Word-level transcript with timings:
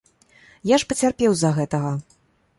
Я 0.69 0.79
ж 0.83 0.87
пацярпеў 0.93 1.31
з-за 1.37 1.53
гэтага! 1.61 1.95